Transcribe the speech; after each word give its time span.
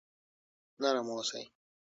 نرم 0.81 1.07
اوسئ. 1.15 1.43